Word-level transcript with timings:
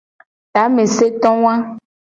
Tameseto 0.53 1.31
wa. 1.43 1.53